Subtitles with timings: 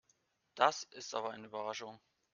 [0.55, 1.99] Das ist aber eine Überraschung.